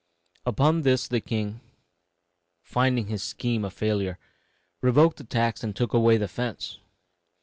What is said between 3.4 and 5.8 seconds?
a failure, revoked the tax and